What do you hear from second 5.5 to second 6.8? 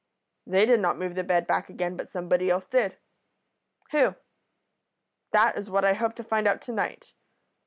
is what I hope to find out to